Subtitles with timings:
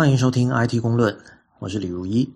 [0.00, 1.14] 欢迎收听 IT 公论，
[1.58, 2.32] 我是李如一。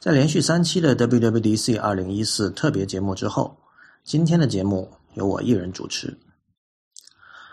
[0.00, 3.58] 在连续三期的 WWDC 二零一四特别节目之后，
[4.04, 6.18] 今天的节目由我一人主持。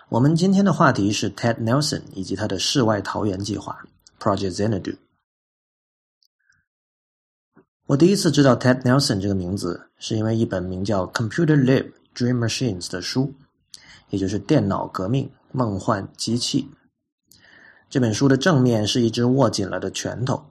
[0.07, 3.77] 我们今天的话题是 Ted Nelson 以及他的世外桃源计划
[4.21, 4.95] Project Xanadu。
[7.87, 13.33] 我第一次知道 Ted Nelson 这个名字，是因为一本名叫《Computer Live Dream Machines》的书，
[14.11, 16.69] 也就是《电脑革命梦幻机器》。
[17.89, 20.45] 这本书的正面是一只握紧了的拳头，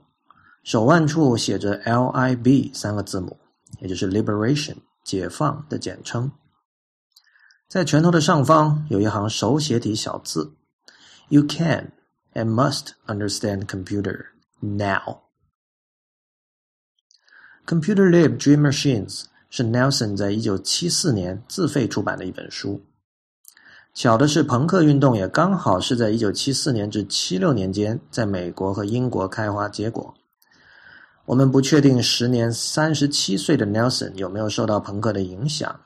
[0.61, 3.39] 手腕处写着 “L.I.B.” 三个字母，
[3.79, 4.75] 也就是 “Liberation”
[5.05, 6.29] 解放的简称。
[7.69, 10.53] 在拳头的上方有一行手写体小字
[11.29, 11.93] ：“You can
[12.33, 14.25] and must understand computer
[14.59, 15.19] now.”
[17.65, 22.83] Computer Lib Dream Machines 是 Nelson 在一九七四年自费出版的一本书。
[23.93, 30.13] 巧的是，朋克运动也刚好是在一九七四年至七六年间，在美国和英国开花结果。
[31.25, 35.79] 我们不确定时年三十七岁的 Nelson 有没有受到朋克的影响，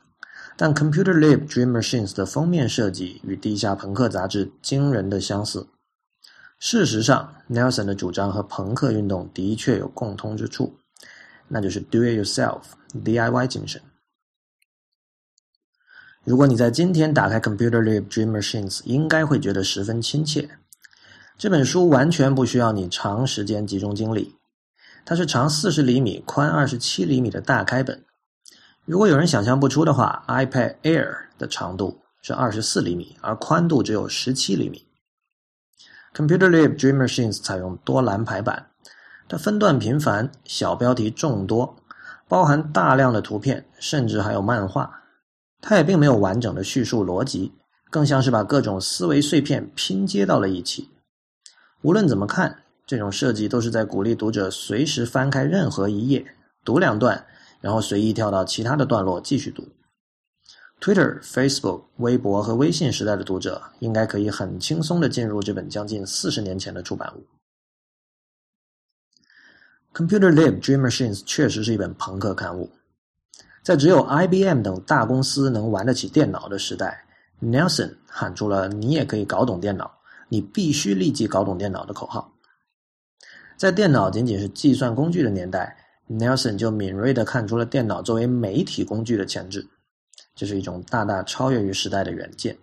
[0.56, 5.66] 但 Computer Lib Dream Machines 的封面设计与地下朋克杂志惊人的相似。
[6.60, 10.78] 事实上，Nelson 的主张和朋克运动的确有共通之处，
[11.48, 12.60] 那就是 Do it yourself
[12.94, 13.82] DIY 精神。
[16.24, 20.48] 如果你在今天打开 Computer Lib Dream Machines，应该会觉得十分亲切。
[21.36, 24.34] 这本书完全不需要你长时间集中精力，
[25.04, 28.02] 它是长四十厘米、宽二十七厘米的大开本。
[28.86, 34.86] 如果有人想象不出的话，iPad Air 的长度是二十四厘米，而宽度只有十七厘米。
[36.14, 38.70] Computer Lib Dream Machines 采用多栏排版，
[39.28, 41.76] 它分段频繁，小标题众多，
[42.26, 45.02] 包含大量的图片，甚至还有漫画。
[45.66, 47.50] 它也并没有完整的叙述逻辑，
[47.88, 50.90] 更像是把各种思维碎片拼接到了一起。
[51.80, 56.36] 无论怎么看，这种设计都是在鼓励读者随时翻开任何一页，
[56.66, 57.26] 读两段，
[57.62, 59.66] 然后随意跳到其他的段落继续读。
[60.82, 67.24] Twitter、Facebook、微博和微信时代的读者应该可以很轻松的进入这本将近四十年前的出版物。
[69.94, 72.70] Computer Lib Dream Machines 确实是一本朋克刊物。
[73.64, 77.06] 在只有 IBM 等大公司能玩得起电脑的时代
[77.42, 79.90] ，Nelson 喊出了“你也可以搞懂电脑，
[80.28, 82.30] 你必须立即搞懂电脑”的口号。
[83.56, 85.78] 在电脑仅仅是计算工具的年代
[86.10, 89.66] ，Nelson 就敏锐地看出了电脑作为媒体工具的潜质，
[90.34, 92.58] 这是一种大大超越于时代的远见。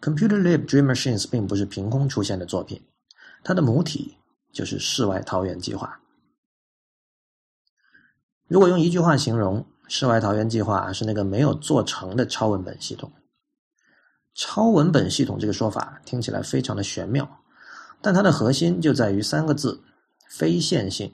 [0.00, 2.82] Computer Lib Dream Machines 并不是凭空出现的作品，
[3.44, 4.16] 它的母体
[4.52, 6.00] 就是世外桃源计划。
[8.48, 13.12] 如果用一句话形容，世外桃源计划是那个没有做成的超文本系统。
[14.34, 17.28] 超文本系统这个说法听起来非常的玄妙，
[18.00, 19.82] 但它的核心就在于三个字：
[20.30, 21.12] 非线性。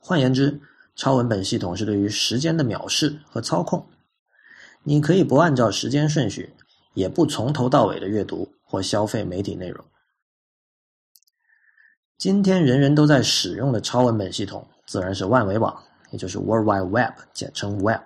[0.00, 0.60] 换言之，
[0.96, 3.86] 超文本系统是对于时间的藐视和操控。
[4.82, 6.52] 你可以不按照时间顺序，
[6.94, 9.84] 也不从头到尾的阅读或消费媒体内容。
[12.18, 15.84] 今天人人都在使用的超文本系统，自然是万维网。
[16.12, 18.02] 也就是 World Wide Web，简称 Web。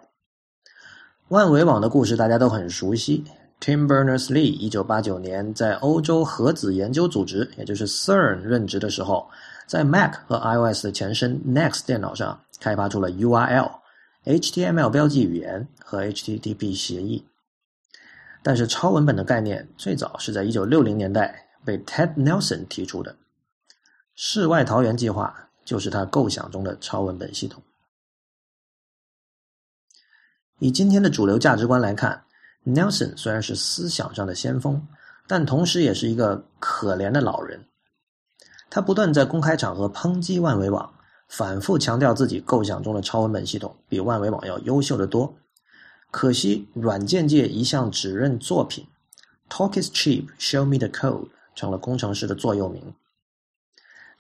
[1.29, 3.25] 万维网的故事大家都很熟悉。
[3.61, 9.29] Tim Berners-Lee 一九八九年在欧洲核子研究组织，也就是 CERN 任职的时候，
[9.67, 13.71] 在 Mac 和 iOS 的前身 NeXT 电脑上开发出了 URL、
[14.25, 17.27] HTML 标记语言和 HTTP 协议。
[18.43, 23.17] 但是超文本的概念最早是在一九六零年代被 Ted Nelson 提出的。
[24.15, 27.63] 世外桃源计划就是他构想中的超文本系统。
[30.59, 32.25] 以今天的主流价值观来看
[32.65, 34.81] ，Nelson 虽然是思想上的先锋，
[35.27, 37.63] 但同时也是一个可怜的老人。
[38.71, 40.91] 他不断在公开场合抨击万维网，
[41.29, 45.37] 反复强调自己构想中的超文本系统比万维网要优秀的多。
[46.11, 48.87] 可惜，软件界一向只认作品
[49.51, 52.95] ，“Talk is cheap, show me the code” 成了工程师的座右铭。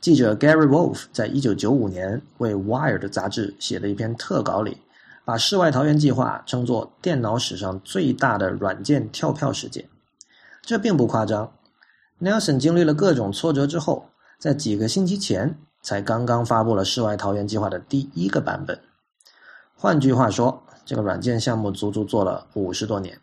[0.00, 4.76] 记者 Gary Wolf 在一九九五年为《Wired》杂志写的一篇特稿里。
[5.26, 9.90] 把世外桃源计划称作电脑史上最大的软件跳票事件，
[10.62, 11.52] 这并不夸张。
[12.20, 18.80] Nelson 经历了各种挫折之后，在几个星期前才刚刚发布了世外桃源计划的第一个版本。
[19.74, 23.20] 换句话说，这个软件项目足足做了五十多年。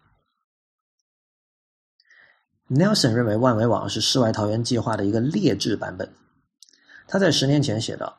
[2.70, 6.14] Nelson 认为万维网是世外桃源计划的一个劣质版本。
[7.08, 8.18] 他在十年前写道：“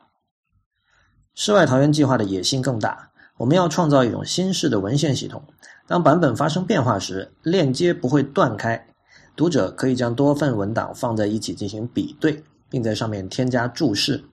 [1.37, 5.43] 世外桃源计划的野心更大。”我们要创造一种新式的文献系统，
[5.89, 8.87] 当版本发生变化时，链接不会断开，
[9.35, 14.25] 读者可以将多份文档放在一起进行比对，并在上面添加注释。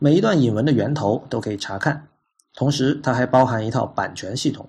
[0.00, 2.08] 每一段引文的源头都可以查看，
[2.54, 4.68] 同时它还包含一套版权系统。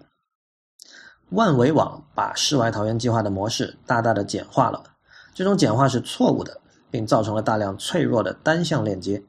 [1.30, 4.84] 万维网把世外桃源计划的模式大大的简化了，
[5.34, 6.62] 这种简化是错误的，
[6.92, 9.24] 并造成了大量脆弱的单向链接。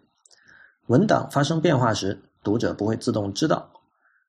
[0.89, 3.69] 文档发生变化时，读者不会自动知道，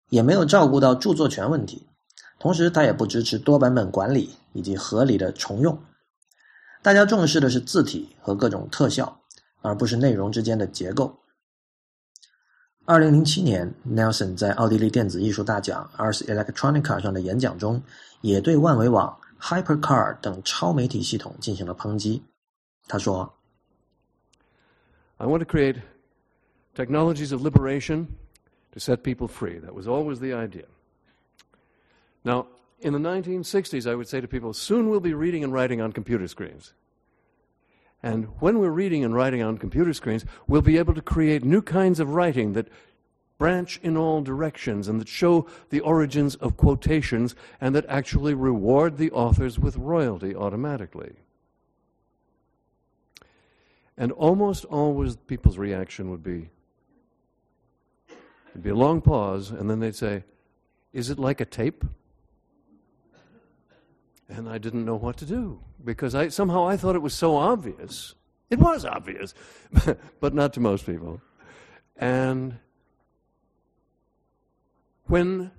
[0.09, 1.85] 也没有照顾到著作权问题。
[2.39, 5.77] 同时，它也不支持多版本管理以及合理的重用。
[6.81, 9.21] 大家重视的是字体和各种特效，
[9.61, 11.15] 而不是内容之间的结构。
[12.85, 17.79] 二零零七年，Nelson 在奥地利电子艺术大奖 Ars Electronica 上的演讲中，
[18.21, 22.23] 也对万维网、Hypercar 等超媒体系统进行了抨击。
[22.87, 23.31] 他说
[25.17, 25.81] ：“I want to create
[26.77, 28.15] technologies of liberation
[28.71, 29.57] to set people free.
[29.57, 30.67] That was always the idea.
[32.23, 32.45] Now,
[32.81, 35.91] in the 1960s, I would say to people, soon we'll be reading and writing on
[35.91, 36.73] computer screens.”
[38.03, 41.63] And when we're reading and writing on computer screens, we'll be able to create new
[41.63, 42.67] kinds of writing that
[43.39, 48.97] branch in all directions and that show the origins of quotations and that actually reward
[48.97, 51.13] the authors with royalty automatically.
[53.97, 56.49] And almost always people's reaction would be
[58.57, 60.23] it'd be a long pause, and then they'd say,
[60.91, 61.85] Is it like a tape?
[64.27, 67.35] And I didn't know what to do because I, somehow I thought it was so
[67.35, 68.15] obvious.
[68.49, 69.35] It was obvious,
[70.19, 71.21] but not to most people.
[71.97, 72.57] And
[75.05, 75.51] when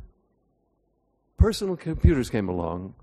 [1.36, 2.94] personal computers came along,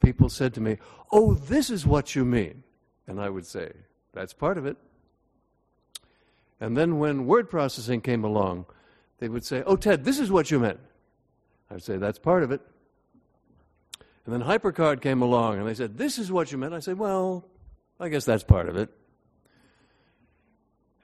[0.00, 0.78] people said to me,
[1.10, 2.62] Oh, this is what you mean.
[3.08, 3.72] And I would say,
[4.12, 4.76] That's part of it.
[6.60, 8.66] And then when word processing came along,
[9.21, 10.79] they would say, Oh, Ted, this is what you meant.
[11.69, 12.61] I would say, That's part of it.
[14.25, 16.73] And then HyperCard came along and they said, This is what you meant.
[16.73, 17.45] I said, Well,
[17.99, 18.89] I guess that's part of it.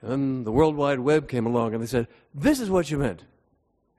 [0.02, 2.98] And then the World Wide Web came along and they said, This is what you
[2.98, 3.24] meant.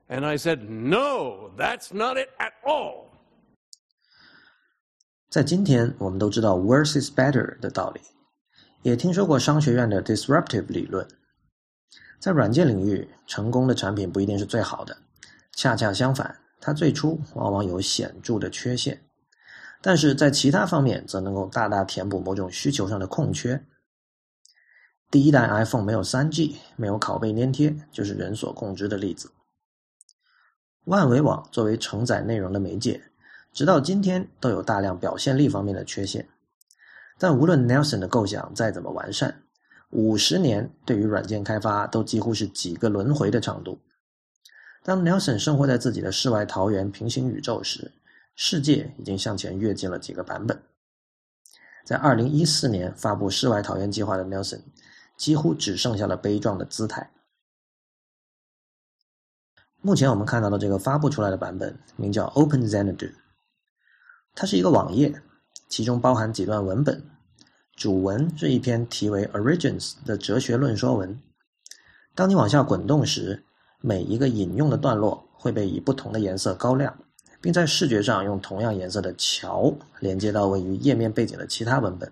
[0.08, 3.10] And I said, No, that's not it at all.
[5.30, 8.00] 在今天，我们都知道 “worse is better” 的道理，
[8.82, 11.08] 也听说过商学院的 disruptive 理论。
[12.19, 14.97] 在软件领域，成功的产品不一定是最好的，
[15.53, 19.01] 恰恰相反，它最初往往有显著的缺陷。
[19.81, 23.65] 但是在其他方面则能够大大填补某种需求上的空缺。
[25.09, 29.31] 第一代 iPhone 没有 3G，没有拷贝粘贴，就是人所共知的例子。
[30.83, 33.01] 万维网作为承载内容的媒介，
[33.53, 36.27] 直到今天都有大量表现力方面的缺陷。
[37.17, 39.43] 但无论 Nelson 的构想再怎么完善，
[39.89, 43.79] 五十年对于软件开发都几乎是几个轮回的长度。
[44.83, 47.91] 当 Nelson 生活在自己的世外桃源平行宇宙时，
[48.35, 50.61] 世界已经向前跃进了几个版本。
[51.83, 54.61] 在二零一四年发布世外桃源计划的 Nelson，
[55.17, 57.11] 几乎只剩下了悲壮的姿态。
[59.81, 63.13] 目前我们看到的这个发布出来的版本，名叫 Open Xanadu，
[64.35, 65.21] 它是一个网页，
[65.67, 67.03] 其中包含几段文本。
[67.79, 71.17] 主文是一篇题为 Origins 的哲学论说文。
[72.13, 73.41] 当你往下滚动时，
[73.79, 76.93] 每一个引用的段落会被以不同的颜色高亮。
[77.41, 82.11] 并在视觉上用同样颜色的桥连接到位于页面背景的其他文本。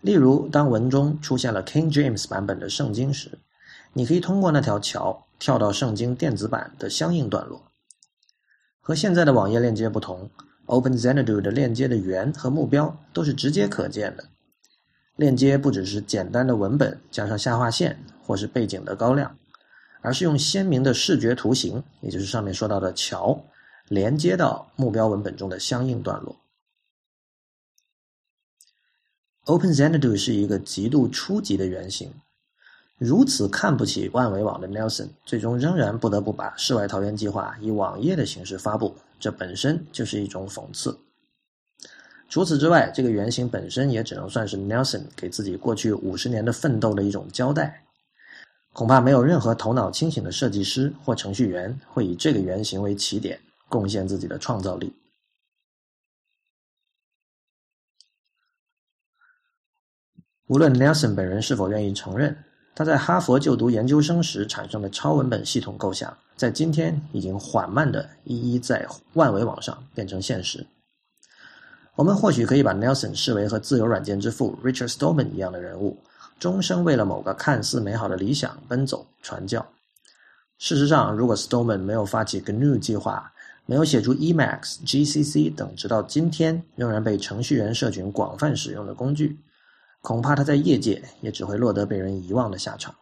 [0.00, 3.36] 例如，当文中出现了 King James 版本的圣经时，
[3.94, 7.60] 你可以通过那条桥跳到圣经电子版的相应段落。
[8.80, 10.30] 和现在的网页链接不同
[10.66, 14.24] ，Open Xanadu 的链接的源和目标都是直接可见的。
[15.16, 19.36] 链接不只是简单的文本加上下划线或是背景的高亮，
[20.02, 23.42] 而是用鲜明的视觉图形，也就是上面说到的桥。
[23.88, 26.34] 连接到目标文本中的相应段落。
[29.44, 32.12] Open Xanadu 是一个极度初级的原型。
[32.98, 40.98] 如此看不起万维网的 Nelson，最终仍然不得不把世外桃源计划以网页的形式发布，这本身就是一种讽刺。
[42.28, 47.82] 除此之外，这个原型本身也只能算是 Nelson 给自己过去五十年的奋斗的一种交代。
[48.72, 53.40] 恐怕没有任何头脑清醒的设计师或程序员会以这个原型为起点。
[53.68, 54.94] 贡献自己的创造力。
[60.46, 62.44] 无论 Nelson 本人是否愿意承认，
[62.76, 70.64] 他在哈佛就读研究生时产生的超文本系统构想，在今天已经缓慢的一一在万维网上变成现实。
[71.96, 75.96] 我们或许可以把 Nelson 视为和自由软件之父 Richard Stallman 一样的人物，
[76.38, 79.66] 终生为了某个看似美好的理想奔走传教。
[80.58, 83.32] 事实上，如果 Stallman 没有发起 GNU 计划，
[83.64, 89.38] 没有写出 Emacs、GCC 等直到今天仍然被程序员社群广泛使用的工具，
[90.02, 92.94] 恐怕他在业界也只会落得被人遗忘的下场。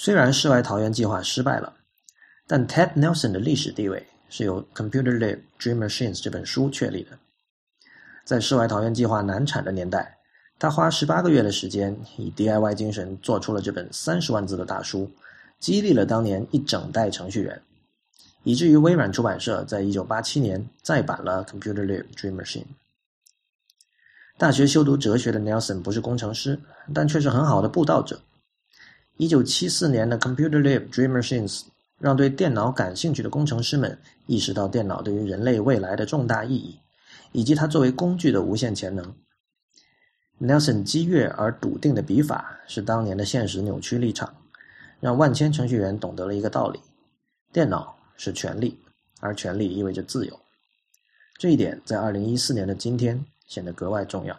[0.00, 1.74] 虽然世外桃源计划失败了，
[2.46, 7.18] 但 Ted Nelson 的历史地位是由《Computer Lab Dream Machines》这本书确立的。
[8.24, 10.16] 在世外桃源计划难产的年代，
[10.56, 15.10] 他花十八个月的时间，以 DIY 精神做出了这本三十万字的大书，
[15.58, 17.60] 激励了当年一整代程序员，
[18.44, 22.62] 以至于微软出版社在一九八七年再版了《Computer Lab Dream Machine》。
[24.36, 26.60] 大学修读哲学的 Nelson 不是工程师，
[26.94, 28.20] 但却是很好的布道者。
[29.18, 31.58] 一九七四年的《Computer Lab Dream Machines》
[31.98, 36.78] 让对电脑感兴趣的工程师们意识到电脑对于人类未来的重大意义，
[37.32, 39.12] 以及它作为工具的无限潜能。
[40.40, 44.32] Nelson 激越而笃定的笔法，是当年的现实扭曲立场，
[45.00, 46.78] 让万千程序员懂得了一个道理：
[47.52, 48.78] 电脑是权利，
[49.18, 50.40] 而权利意味着自由。
[51.36, 54.38] 这一点在二零一四年的今天显得格外重要。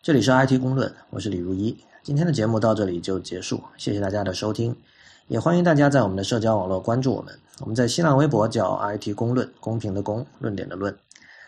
[0.00, 1.76] 这里是 IT 公论，我是李如一。
[2.06, 4.72] 今天的节目到这里就结束，谢谢大家的收听，
[5.26, 7.36] 也欢迎大家在我们的社交网络关注我们。
[7.58, 10.96] 我们在新浪微博叫 IT 公论，公平的公，论点的论。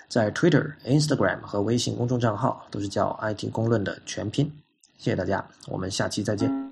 [0.09, 4.53] 在 Twitter、Instagram 和微信公众账号都是叫 “IT 公论”的全拼。
[4.97, 6.68] 谢谢大家，我们下期再见。